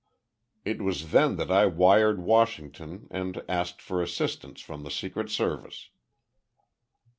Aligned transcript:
It 0.65 0.81
was 0.81 1.11
then 1.11 1.35
that 1.35 1.51
I 1.51 1.67
wired 1.67 2.21
Washington 2.21 3.07
and 3.11 3.43
asked 3.47 3.83
for 3.83 4.01
assistance 4.01 4.59
from 4.59 4.81
the 4.81 4.89
Secret 4.89 5.29
Service." 5.29 5.91